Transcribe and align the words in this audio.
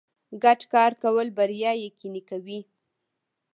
ګډ 0.43 0.59
کار 0.73 0.91
کول 1.03 1.27
بریا 1.37 1.71
یقیني 1.85 2.21
کوي. 2.29 2.59